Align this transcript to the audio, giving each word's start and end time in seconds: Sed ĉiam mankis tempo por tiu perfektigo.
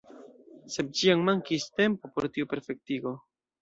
Sed 0.77 0.89
ĉiam 1.01 1.23
mankis 1.29 1.69
tempo 1.79 2.15
por 2.19 2.31
tiu 2.35 2.53
perfektigo. 2.57 3.19